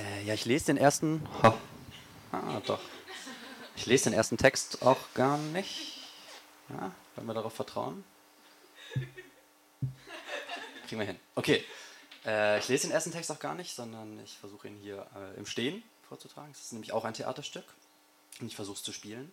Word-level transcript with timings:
Äh, 0.00 0.24
ja, 0.24 0.34
ich 0.34 0.44
lese 0.44 0.66
den 0.66 0.76
ersten. 0.76 1.26
Oh. 1.42 1.52
Ah, 2.32 2.60
doch. 2.64 2.80
Ich 3.76 3.86
lese 3.86 4.04
den 4.04 4.12
ersten 4.12 4.38
Text 4.38 4.82
auch 4.82 4.98
gar 5.14 5.36
nicht. 5.36 5.98
Ja, 6.68 6.92
wenn 7.16 7.26
wir 7.26 7.34
darauf 7.34 7.52
vertrauen. 7.52 8.04
Kriegen 10.86 11.00
wir 11.00 11.06
hin. 11.06 11.18
Okay. 11.34 11.64
Äh, 12.24 12.58
ich 12.58 12.68
lese 12.68 12.86
den 12.86 12.92
ersten 12.92 13.12
Text 13.12 13.30
auch 13.30 13.38
gar 13.38 13.54
nicht, 13.54 13.74
sondern 13.74 14.18
ich 14.20 14.38
versuche 14.38 14.68
ihn 14.68 14.76
hier 14.76 15.06
äh, 15.16 15.36
im 15.36 15.46
Stehen 15.46 15.82
vorzutragen. 16.08 16.50
Es 16.52 16.60
ist 16.60 16.72
nämlich 16.72 16.92
auch 16.92 17.04
ein 17.04 17.14
Theaterstück. 17.14 17.64
Und 18.40 18.46
ich 18.46 18.56
versuche 18.56 18.76
es 18.76 18.82
zu 18.82 18.92
spielen. 18.92 19.32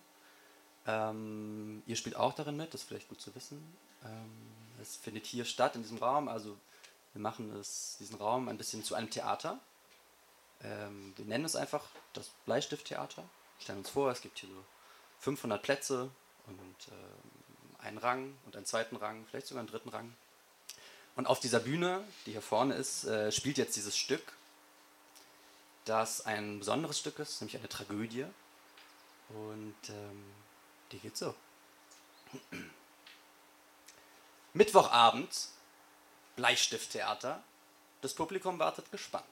Ähm, 0.86 1.82
ihr 1.86 1.96
spielt 1.96 2.16
auch 2.16 2.34
darin 2.34 2.56
mit, 2.56 2.74
das 2.74 2.82
ist 2.82 2.88
vielleicht 2.88 3.08
gut 3.08 3.20
zu 3.20 3.34
wissen. 3.34 3.62
Ähm, 4.04 4.30
es 4.82 4.96
findet 4.96 5.26
hier 5.26 5.44
statt, 5.44 5.76
in 5.76 5.82
diesem 5.82 5.98
Raum. 5.98 6.28
Also 6.28 6.56
wir 7.12 7.22
machen 7.22 7.54
es, 7.58 7.96
diesen 8.00 8.16
Raum 8.16 8.48
ein 8.48 8.58
bisschen 8.58 8.82
zu 8.84 8.94
einem 8.94 9.10
Theater. 9.10 9.60
Ähm, 10.62 11.12
wir 11.16 11.24
nennen 11.24 11.44
es 11.44 11.56
einfach 11.56 11.84
das 12.12 12.30
Bleistifttheater. 12.46 13.24
Stellen 13.60 13.78
uns 13.78 13.90
vor, 13.90 14.10
es 14.10 14.20
gibt 14.20 14.38
hier 14.38 14.48
so 14.48 14.64
500 15.20 15.62
Plätze 15.62 16.10
und 16.46 16.88
äh, 16.88 17.84
einen 17.84 17.98
Rang 17.98 18.36
und 18.46 18.56
einen 18.56 18.66
zweiten 18.66 18.96
Rang, 18.96 19.24
vielleicht 19.28 19.46
sogar 19.46 19.60
einen 19.60 19.70
dritten 19.70 19.88
Rang. 19.88 20.14
Und 21.16 21.26
auf 21.26 21.40
dieser 21.40 21.60
Bühne, 21.60 22.04
die 22.26 22.32
hier 22.32 22.42
vorne 22.42 22.74
ist, 22.74 23.04
äh, 23.04 23.32
spielt 23.32 23.58
jetzt 23.58 23.76
dieses 23.76 23.96
Stück, 23.96 24.34
das 25.84 26.24
ein 26.24 26.60
besonderes 26.60 26.98
Stück 26.98 27.18
ist, 27.18 27.40
nämlich 27.40 27.56
eine 27.56 27.68
Tragödie. 27.68 28.26
Und 29.30 29.76
ähm, 29.88 30.24
die 30.92 30.98
geht 30.98 31.16
so. 31.16 31.34
Mittwochabend, 34.52 35.48
Bleistifttheater. 36.36 37.42
Das 38.00 38.14
Publikum 38.14 38.58
wartet 38.58 38.90
gespannt. 38.92 39.24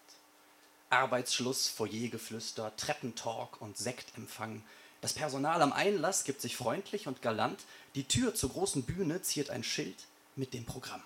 Arbeitsschluss, 0.91 1.69
Foyergeflüster, 1.69 2.75
Treppentalk 2.77 3.61
und 3.61 3.77
Sektempfang. 3.77 4.63
Das 5.01 5.13
Personal 5.13 5.61
am 5.63 5.73
Einlass 5.73 6.25
gibt 6.25 6.41
sich 6.41 6.57
freundlich 6.57 7.07
und 7.07 7.23
galant. 7.23 7.65
Die 7.95 8.05
Tür 8.09 8.35
zur 8.35 8.51
großen 8.51 8.85
Bühne 8.85 9.21
ziert 9.23 9.51
ein 9.51 9.65
Schild 9.65 10.07
mit 10.37 10.55
dem 10.55 10.65
Programm. 10.65 11.03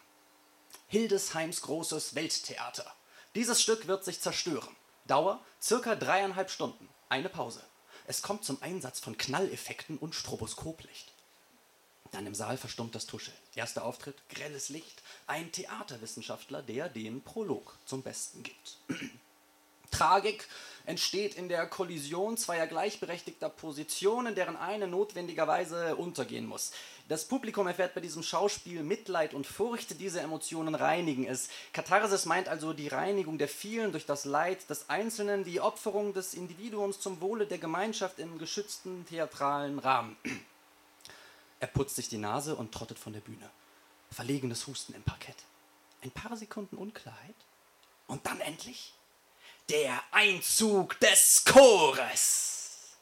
Hildesheims 0.88 1.62
großes 1.62 2.14
Welttheater. 2.14 2.92
Dieses 3.34 3.62
Stück 3.62 3.86
wird 3.86 4.04
sich 4.04 4.20
zerstören. 4.20 4.74
Dauer 5.06 5.40
circa 5.62 5.94
dreieinhalb 5.94 6.50
Stunden. 6.50 6.88
Eine 7.08 7.28
Pause. 7.28 7.64
Es 8.06 8.22
kommt 8.22 8.44
zum 8.44 8.60
Einsatz 8.62 9.00
von 9.00 9.16
Knalleffekten 9.16 9.98
und 9.98 10.14
Stroboskoplicht. 10.14 11.12
Dann 12.10 12.26
im 12.26 12.34
Saal 12.34 12.56
verstummt 12.56 12.94
das 12.94 13.06
Tuscheln. 13.06 13.36
Erster 13.54 13.84
Auftritt, 13.84 14.16
grelles 14.28 14.68
Licht, 14.68 15.02
ein 15.26 15.52
Theaterwissenschaftler, 15.52 16.62
der 16.62 16.88
den 16.88 17.22
Prolog 17.22 17.78
zum 17.86 18.02
Besten 18.02 18.42
gibt. 18.42 18.78
Tragik 20.00 20.48
entsteht 20.86 21.34
in 21.34 21.50
der 21.50 21.66
Kollision 21.66 22.38
zweier 22.38 22.66
gleichberechtigter 22.66 23.50
Positionen, 23.50 24.34
deren 24.34 24.56
eine 24.56 24.86
notwendigerweise 24.86 25.94
untergehen 25.94 26.46
muss. 26.46 26.72
Das 27.08 27.28
Publikum 27.28 27.66
erfährt 27.66 27.92
bei 27.92 28.00
diesem 28.00 28.22
Schauspiel 28.22 28.82
Mitleid 28.82 29.34
und 29.34 29.46
Furcht, 29.46 30.00
diese 30.00 30.22
Emotionen 30.22 30.74
reinigen 30.74 31.26
es. 31.26 31.50
Katharsis 31.74 32.24
meint 32.24 32.48
also 32.48 32.72
die 32.72 32.88
Reinigung 32.88 33.36
der 33.36 33.48
vielen 33.48 33.92
durch 33.92 34.06
das 34.06 34.24
Leid 34.24 34.70
des 34.70 34.88
Einzelnen, 34.88 35.44
die 35.44 35.60
Opferung 35.60 36.14
des 36.14 36.32
Individuums 36.32 36.98
zum 36.98 37.20
Wohle 37.20 37.46
der 37.46 37.58
Gemeinschaft 37.58 38.18
im 38.20 38.38
geschützten 38.38 39.04
theatralen 39.04 39.78
Rahmen. 39.78 40.16
Er 41.60 41.66
putzt 41.66 41.96
sich 41.96 42.08
die 42.08 42.16
Nase 42.16 42.56
und 42.56 42.72
trottet 42.72 42.98
von 42.98 43.12
der 43.12 43.20
Bühne. 43.20 43.50
Verlegenes 44.10 44.66
Husten 44.66 44.94
im 44.94 45.02
Parkett. 45.02 45.36
Ein 46.02 46.10
paar 46.10 46.38
Sekunden 46.38 46.78
Unklarheit. 46.78 47.34
Und 48.06 48.24
dann 48.24 48.40
endlich 48.40 48.94
der 49.70 50.02
Einzug 50.10 50.98
des 50.98 51.44
Chores. 51.44 52.97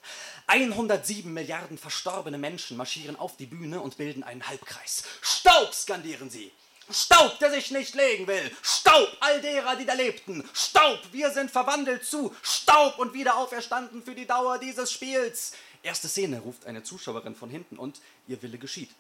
107 0.49 1.33
Milliarden 1.33 1.79
verstorbene 1.79 2.37
Menschen 2.37 2.77
marschieren 2.77 3.17
auf 3.17 3.39
die 3.39 3.47
Bühne 3.47 3.81
und 3.81 3.97
bilden 3.97 4.23
einen 4.23 4.47
Halbkreis. 4.47 5.03
Staub 5.23 5.73
skandieren 5.73 6.29
sie. 6.29 6.53
Staub, 6.91 7.39
der 7.39 7.51
sich 7.53 7.71
nicht 7.71 7.95
legen 7.95 8.27
will. 8.27 8.55
Staub, 8.63 9.09
all 9.21 9.41
derer, 9.41 9.77
die 9.77 9.87
da 9.87 9.95
lebten. 9.95 10.47
Staub, 10.53 11.01
wir 11.11 11.31
sind 11.31 11.51
verwandelt 11.51 12.05
zu 12.05 12.35
Staub 12.43 12.99
und 12.99 13.15
wieder 13.15 13.39
auferstanden 13.39 14.03
für 14.03 14.15
die 14.15 14.27
Dauer 14.27 14.59
dieses 14.59 14.93
Spiels. 14.93 15.53
Erste 15.83 16.09
Szene 16.09 16.41
ruft 16.41 16.67
eine 16.67 16.83
Zuschauerin 16.83 17.35
von 17.35 17.49
hinten 17.49 17.79
und 17.79 18.01
ihr 18.27 18.43
Wille 18.43 18.59
geschieht. 18.59 18.91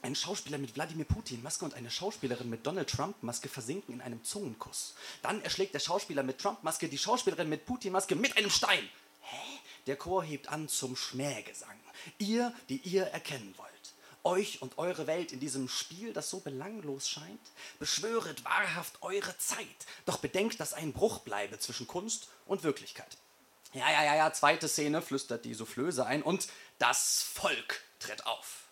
Ein 0.00 0.14
Schauspieler 0.14 0.58
mit 0.58 0.76
Wladimir 0.76 1.06
Putin-Maske 1.06 1.64
und 1.64 1.74
eine 1.74 1.90
Schauspielerin 1.90 2.48
mit 2.48 2.64
Donald 2.64 2.88
Trump-Maske 2.88 3.48
versinken 3.48 3.94
in 3.94 4.00
einem 4.00 4.22
Zungenkuss. 4.22 4.94
Dann 5.22 5.42
erschlägt 5.42 5.74
der 5.74 5.80
Schauspieler 5.80 6.22
mit 6.22 6.38
Trump-Maske 6.38 6.88
die 6.88 6.98
Schauspielerin 6.98 7.48
mit 7.48 7.66
Putin-Maske 7.66 8.14
mit 8.14 8.36
einem 8.36 8.50
Stein. 8.50 8.88
Hä? 9.22 9.58
Der 9.88 9.96
Chor 9.96 10.22
hebt 10.22 10.48
an 10.48 10.68
zum 10.68 10.94
Schmähgesang. 10.94 11.76
Ihr, 12.18 12.54
die 12.68 12.76
ihr 12.76 13.04
erkennen 13.06 13.54
wollt. 13.56 13.68
Euch 14.22 14.62
und 14.62 14.78
eure 14.78 15.08
Welt 15.08 15.32
in 15.32 15.40
diesem 15.40 15.68
Spiel, 15.68 16.12
das 16.12 16.30
so 16.30 16.40
belanglos 16.40 17.08
scheint, 17.08 17.40
beschwöret 17.80 18.44
wahrhaft 18.44 19.02
eure 19.02 19.36
Zeit. 19.38 19.66
Doch 20.06 20.18
bedenkt, 20.18 20.60
dass 20.60 20.74
ein 20.74 20.92
Bruch 20.92 21.20
bleibe 21.20 21.58
zwischen 21.58 21.88
Kunst 21.88 22.28
und 22.46 22.62
Wirklichkeit. 22.62 23.16
Ja, 23.72 23.90
ja, 23.90 24.04
ja, 24.04 24.16
ja, 24.16 24.32
zweite 24.32 24.68
Szene 24.68 25.02
flüstert 25.02 25.44
die 25.44 25.54
Soufflöse 25.54 26.06
ein 26.06 26.22
und 26.22 26.48
das 26.78 27.22
Volk 27.22 27.82
tritt 27.98 28.26
auf. 28.26 28.67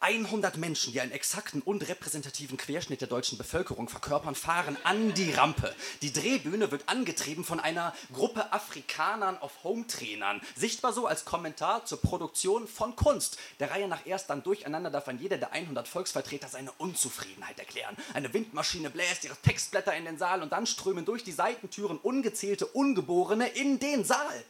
100 0.00 0.56
Menschen, 0.56 0.92
die 0.92 1.00
einen 1.00 1.12
exakten 1.12 1.60
und 1.60 1.88
repräsentativen 1.88 2.56
Querschnitt 2.56 3.00
der 3.00 3.08
deutschen 3.08 3.36
Bevölkerung 3.36 3.88
verkörpern, 3.88 4.34
fahren 4.34 4.76
an 4.84 5.12
die 5.14 5.32
Rampe. 5.32 5.74
Die 6.02 6.12
Drehbühne 6.12 6.70
wird 6.70 6.88
angetrieben 6.88 7.44
von 7.44 7.58
einer 7.58 7.94
Gruppe 8.12 8.52
Afrikanern 8.52 9.38
auf 9.38 9.64
Hometrainern. 9.64 10.40
Sichtbar 10.54 10.92
so 10.92 11.06
als 11.06 11.24
Kommentar 11.24 11.84
zur 11.84 12.00
Produktion 12.00 12.68
von 12.68 12.94
Kunst. 12.94 13.38
Der 13.58 13.70
Reihe 13.70 13.88
nach 13.88 14.06
erst 14.06 14.30
dann 14.30 14.42
durcheinander 14.42 14.90
darf 14.90 15.08
an 15.08 15.18
jeder 15.18 15.36
der 15.36 15.52
100 15.52 15.88
Volksvertreter 15.88 16.48
seine 16.48 16.72
Unzufriedenheit 16.72 17.58
erklären. 17.58 17.96
Eine 18.14 18.32
Windmaschine 18.32 18.90
bläst 18.90 19.24
ihre 19.24 19.36
Textblätter 19.36 19.94
in 19.94 20.04
den 20.04 20.18
Saal 20.18 20.42
und 20.42 20.52
dann 20.52 20.66
strömen 20.66 21.04
durch 21.04 21.24
die 21.24 21.32
Seitentüren 21.32 21.98
ungezählte 21.98 22.66
Ungeborene 22.66 23.48
in 23.48 23.78
den 23.78 24.04
Saal. 24.04 24.44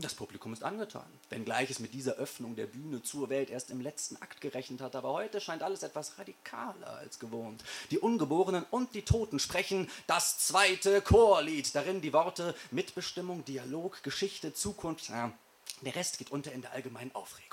Das 0.00 0.14
Publikum 0.14 0.52
ist 0.52 0.62
angetan, 0.62 1.10
wenngleich 1.28 1.70
es 1.70 1.80
mit 1.80 1.92
dieser 1.92 2.12
Öffnung 2.12 2.54
der 2.54 2.66
Bühne 2.66 3.02
zur 3.02 3.30
Welt 3.30 3.50
erst 3.50 3.72
im 3.72 3.80
letzten 3.80 4.16
Akt 4.18 4.40
gerechnet 4.40 4.80
hat. 4.80 4.94
Aber 4.94 5.12
heute 5.12 5.40
scheint 5.40 5.64
alles 5.64 5.82
etwas 5.82 6.20
radikaler 6.20 6.98
als 6.98 7.18
gewohnt. 7.18 7.64
Die 7.90 7.98
Ungeborenen 7.98 8.64
und 8.70 8.94
die 8.94 9.02
Toten 9.02 9.40
sprechen 9.40 9.90
das 10.06 10.38
zweite 10.38 11.02
Chorlied. 11.02 11.74
Darin 11.74 12.00
die 12.00 12.12
Worte 12.12 12.54
Mitbestimmung, 12.70 13.44
Dialog, 13.44 14.04
Geschichte, 14.04 14.54
Zukunft. 14.54 15.08
Ja, 15.08 15.32
der 15.80 15.96
Rest 15.96 16.18
geht 16.18 16.30
unter 16.30 16.52
in 16.52 16.62
der 16.62 16.70
allgemeinen 16.70 17.12
Aufregung. 17.16 17.47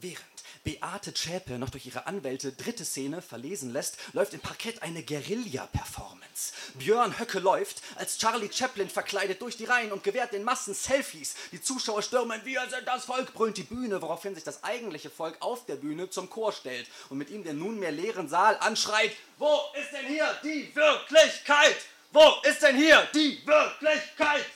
Während 0.00 0.24
Beate 0.62 1.12
Zschäpe 1.12 1.58
noch 1.58 1.70
durch 1.70 1.86
ihre 1.86 2.06
Anwälte 2.06 2.52
dritte 2.52 2.84
Szene 2.84 3.20
verlesen 3.20 3.72
lässt, 3.72 3.96
läuft 4.12 4.34
im 4.34 4.40
Parkett 4.40 4.82
eine 4.82 5.02
Guerilla-Performance. 5.02 6.52
Björn 6.74 7.18
Höcke 7.18 7.40
läuft, 7.40 7.82
als 7.96 8.18
Charlie 8.18 8.50
Chaplin 8.52 8.88
verkleidet 8.88 9.40
durch 9.40 9.56
die 9.56 9.64
Reihen 9.64 9.90
und 9.90 10.04
gewährt 10.04 10.32
den 10.32 10.44
Massen 10.44 10.74
Selfies. 10.74 11.34
Die 11.52 11.60
Zuschauer 11.60 12.02
stürmen, 12.02 12.40
wir 12.44 12.68
sind 12.70 12.86
das 12.86 13.06
Volk, 13.06 13.34
brüllt 13.34 13.56
die 13.56 13.64
Bühne, 13.64 14.00
woraufhin 14.00 14.34
sich 14.34 14.44
das 14.44 14.62
eigentliche 14.62 15.10
Volk 15.10 15.36
auf 15.40 15.66
der 15.66 15.76
Bühne 15.76 16.10
zum 16.10 16.30
Chor 16.30 16.52
stellt 16.52 16.86
und 17.08 17.18
mit 17.18 17.30
ihm 17.30 17.42
den 17.42 17.58
nunmehr 17.58 17.92
leeren 17.92 18.28
Saal 18.28 18.56
anschreit, 18.58 19.12
wo 19.38 19.60
ist 19.74 19.92
denn 19.92 20.06
hier 20.06 20.38
die 20.44 20.74
Wirklichkeit? 20.74 21.76
Wo 22.12 22.24
ist 22.42 22.62
denn 22.62 22.76
hier 22.76 23.08
die 23.14 23.44
Wirklichkeit? 23.46 24.46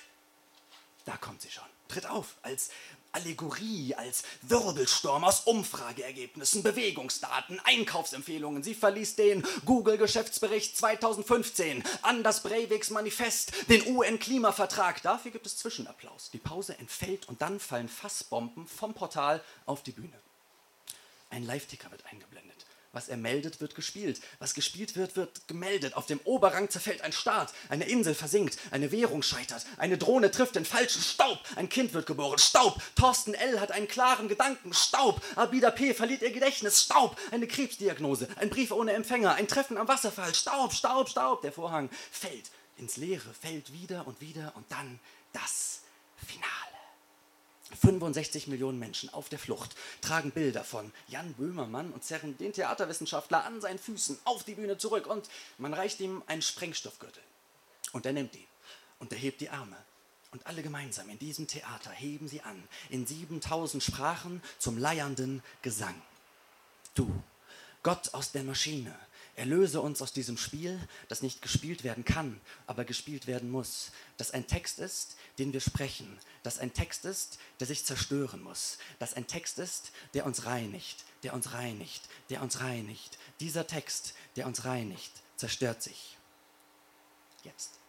Da 1.05 1.17
kommt 1.17 1.43
sie 1.43 1.51
schon. 1.51 1.65
Tritt 1.89 2.07
auf 2.07 2.37
als 2.43 2.71
Allegorie, 3.13 3.95
als 3.95 4.25
Wirbelsturm 4.43 5.25
aus 5.25 5.41
Umfrageergebnissen, 5.41 6.63
Bewegungsdaten, 6.63 7.61
Einkaufsempfehlungen. 7.65 8.63
Sie 8.63 8.75
verließ 8.75 9.17
den 9.17 9.45
Google-Geschäftsbericht 9.67 10.77
2015, 10.77 11.85
Anders 12.03 12.43
Breiviks 12.43 12.91
Manifest, 12.91 13.53
den 13.69 13.87
UN-Klimavertrag. 13.87 15.03
Dafür 15.03 15.31
gibt 15.31 15.47
es 15.47 15.59
Zwischenapplaus. 15.59 16.31
Die 16.33 16.39
Pause 16.39 16.79
entfällt 16.79 17.29
und 17.29 17.43
dann 17.43 17.61
fallen 17.61 17.89
Fassbomben 17.89 18.67
vom 18.67 18.95
Portal 18.95 19.43
auf 19.67 19.83
die 19.83 19.93
Bühne. 19.93 20.19
Ein 21.31 21.45
Live-Ticker 21.45 21.91
wird 21.91 22.05
eingeblendet. 22.07 22.67
Was 22.93 23.09
er 23.09 23.17
meldet, 23.17 23.61
wird 23.63 23.75
gespielt. 23.75 24.21
Was 24.39 24.53
gespielt 24.53 24.97
wird, 24.97 25.17
wird 25.17 25.49
gemeldet. 25.49 25.95
Auf 25.95 26.05
dem 26.05 26.21
Oberrang 26.25 26.69
zerfällt 26.69 27.01
ein 27.01 27.13
Staat. 27.13 27.55
Eine 27.71 27.89
Insel 27.89 28.15
versinkt. 28.15 28.59
Eine 28.71 28.93
Währung 28.93 29.23
scheitert. 29.23 29.65
Eine 29.79 29.97
Drohne 29.97 30.31
trifft 30.31 30.57
den 30.57 30.67
falschen 30.67 31.01
Staub. 31.01 31.39
Ein 31.57 31.71
Kind 31.71 31.95
wird 31.95 32.05
geboren. 32.05 32.39
Staub. 32.39 32.83
Thorsten 32.95 33.33
L. 33.33 33.61
hat 33.61 33.73
einen 33.73 33.89
klaren 33.89 34.29
Gedanken. 34.29 34.75
Staub. 34.75 35.23
Abida 35.37 35.71
P. 35.71 35.95
verliert 35.95 36.21
ihr 36.21 36.33
Gedächtnis. 36.33 36.83
Staub. 36.83 37.19
Eine 37.31 37.47
Krebsdiagnose. 37.47 38.29
Ein 38.37 38.51
Brief 38.51 38.73
ohne 38.73 38.93
Empfänger. 38.93 39.35
Ein 39.35 39.49
Treffen 39.49 39.79
am 39.79 39.89
Wasserfall. 39.89 40.35
Staub, 40.35 40.75
Staub, 40.75 41.09
Staub. 41.09 41.41
Der 41.41 41.53
Vorhang 41.53 41.89
fällt 42.11 42.51
ins 42.77 42.99
Leere, 42.99 43.33
fällt 43.41 43.73
wieder 43.73 44.07
und 44.07 44.21
wieder 44.21 44.53
und 44.55 44.71
dann 44.71 45.01
das 45.33 45.81
Finale. 46.27 46.72
65 47.81 48.49
Millionen 48.49 48.79
Menschen 48.79 49.13
auf 49.13 49.29
der 49.29 49.39
Flucht 49.39 49.75
tragen 50.01 50.31
Bilder 50.31 50.65
von 50.65 50.93
Jan 51.09 51.33
Böhmermann 51.35 51.93
und 51.93 52.05
zerren 52.05 52.37
den 52.39 52.53
Theaterwissenschaftler 52.53 53.45
an 53.45 53.61
seinen 53.61 53.79
Füßen 53.79 54.19
auf 54.25 54.45
die 54.45 54.55
Bühne 54.55 54.79
zurück 54.79 55.07
und 55.07 55.29
man 55.59 55.75
reicht 55.75 56.01
ihm 56.01 56.23
einen 56.27 56.43
Sprengstoffgürtel. 56.43 57.23
Und 57.93 58.07
er 58.07 58.13
nimmt 58.13 58.35
ihn 58.35 58.47
Und 58.99 59.13
er 59.13 59.19
hebt 59.19 59.41
die 59.41 59.51
Arme. 59.51 59.77
Und 60.31 60.47
alle 60.47 60.63
gemeinsam 60.63 61.11
in 61.11 61.19
diesem 61.19 61.47
Theater 61.47 61.91
heben 61.91 62.27
sie 62.27 62.41
an, 62.41 62.63
in 62.89 63.07
7000 63.07 63.83
Sprachen 63.83 64.43
zum 64.59 64.79
leiernden 64.79 65.43
Gesang. 65.61 66.01
Du, 66.95 67.11
Gott 67.83 68.15
aus 68.15 68.33
der 68.33 68.43
Maschine, 68.43 68.95
erlöse 69.37 69.81
uns 69.81 70.03
aus 70.03 70.13
diesem 70.13 70.37
Spiel, 70.37 70.79
das 71.09 71.23
nicht 71.23 71.43
gespielt 71.43 71.85
werden 71.85 72.05
kann, 72.05 72.41
aber 72.67 72.85
gespielt 72.85 73.27
werden 73.27 73.51
muss. 73.51 73.93
Das 74.17 74.31
ein 74.31 74.47
Text 74.47 74.79
ist, 74.79 75.17
den 75.39 75.53
wir 75.53 75.61
sprechen. 75.61 76.19
Das 76.43 76.59
ein 76.59 76.73
Text 76.73 77.05
ist, 77.05 77.39
der 77.61 77.67
sich 77.67 77.85
zerstören 77.85 78.43
muss. 78.43 78.79
Das 78.99 79.15
ein 79.15 79.27
Text 79.27 79.59
ist, 79.59 79.93
der 80.15 80.27
uns 80.27 80.45
reinigt, 80.45 81.05
der 81.23 81.35
uns 81.35 81.53
reinigt, 81.53 82.09
der 82.31 82.43
uns 82.43 82.61
reinigt. 82.61 83.19
Dieser 83.41 83.67
Text, 83.67 84.15
der 84.37 84.47
uns 84.47 84.65
reinigt, 84.65 85.13
zerstört 85.37 85.83
sich. 85.83 86.17
Jetzt. 87.43 87.82